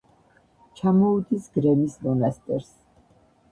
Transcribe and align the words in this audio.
ჩამოუდის 0.79 1.45
გრემის 1.59 2.01
მონასტერს. 2.09 2.75